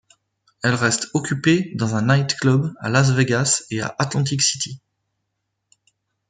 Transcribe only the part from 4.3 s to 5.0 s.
City.